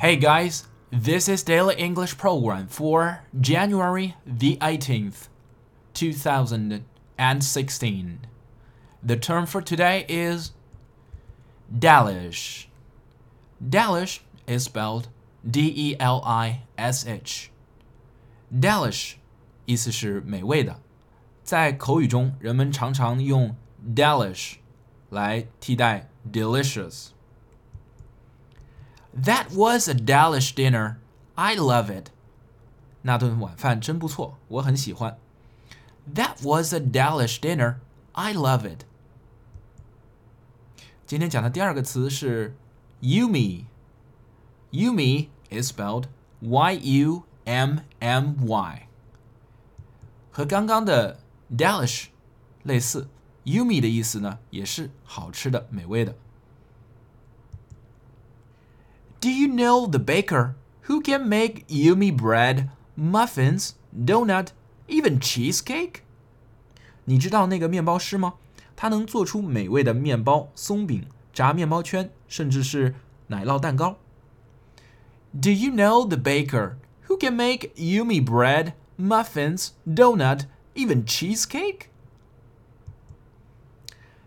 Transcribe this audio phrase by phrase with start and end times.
[0.00, 5.28] Hey guys, this is Daily English Program for January the 18th,
[5.92, 8.20] 2016.
[9.02, 10.52] The term for today is
[11.70, 12.68] Delish.
[13.62, 15.08] Delish is spelled
[15.44, 17.06] D-E-L-I-S-H.
[17.06, 17.50] H。
[18.50, 19.16] Delish
[19.66, 20.80] 意思是美味的，
[21.44, 23.54] 在口语中人们常常用
[23.94, 24.54] Delish
[25.10, 27.08] 来替代 delicious。
[29.14, 30.96] that was a delish dinner.
[31.34, 32.10] I love it.
[33.02, 35.18] 那顿晚饭真不错，我很喜欢。
[36.14, 37.76] That was a delish dinner.
[38.12, 38.84] I love it.
[41.06, 42.54] 今天讲的第二个词是
[43.00, 43.64] Yummy。
[44.70, 46.04] Yummy is spelled
[46.40, 48.88] Y-U M M Y，
[50.30, 51.18] 和刚刚的
[51.50, 52.06] delish
[52.62, 53.08] 类似。
[53.44, 56.14] Yummy 的意思呢，也是好吃的、美味的。
[59.39, 60.55] you know the baker
[60.87, 64.49] who can make yummy bread, muffins, donut,
[64.87, 66.01] even cheesecake?
[67.05, 68.35] 你知道那个面包师吗？
[68.75, 72.95] 他能做出美味的面包、松饼、炸面包圈，甚至是
[73.27, 73.97] 奶酪蛋糕。
[75.39, 76.75] Do you know the baker
[77.07, 81.89] who can make yummy bread, muffins, donut, even cheesecake?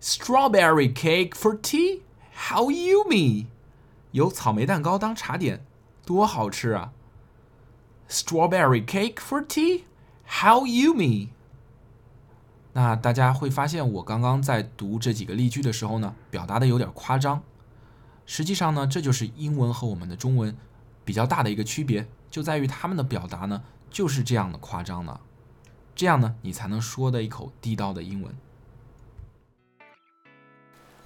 [0.00, 2.02] Strawberry cake for tea?
[2.48, 3.46] How yummy!
[4.14, 5.64] 有草莓蛋糕当茶点，
[6.04, 6.92] 多好吃啊！
[8.08, 9.82] Strawberry cake for tea?
[10.26, 11.28] How yummy!
[12.72, 17.42] 那大家会发现，我刚刚在读这几个例句的时候呢，表达的有点夸张。
[18.26, 20.56] 实际上呢，这就是英文和我们的中文
[21.04, 25.20] 比较大的一个区别，就在于他们的表达呢就是这样的夸张了。
[25.96, 28.32] 这样呢，你才能说的一口地道的英文。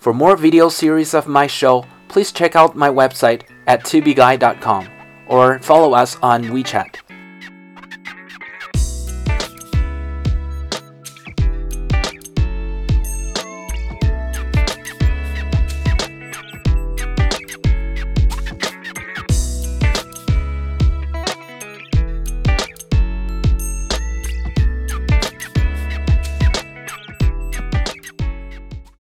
[0.01, 4.90] For more video series of my show, please check out my website at tubeguy.com
[5.28, 7.09] or follow us on WeChat.